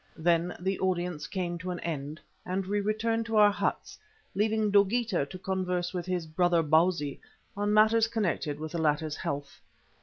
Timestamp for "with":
5.93-6.07, 8.59-8.71